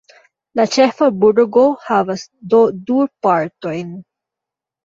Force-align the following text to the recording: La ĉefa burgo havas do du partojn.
La 0.59 0.63
ĉefa 0.75 1.09
burgo 1.25 1.67
havas 1.89 2.25
do 2.55 2.63
du 2.89 3.07
partojn. 3.27 3.93